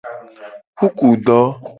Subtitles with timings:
[0.77, 1.39] Kukudo.